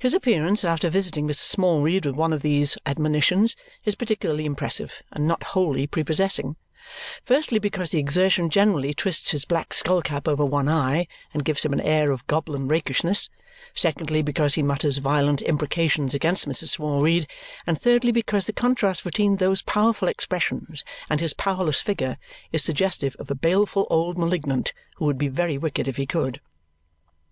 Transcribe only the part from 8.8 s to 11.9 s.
twists his black skull cap over one eye and gives him an